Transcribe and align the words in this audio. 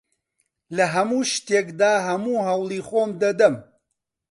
لە 0.75 0.85
هەموو 0.95 1.21
شتێکدا 1.31 1.93
هەموو 2.07 2.45
هەوڵی 2.47 2.81
خۆم 2.87 3.11
دەدەم. 3.21 3.55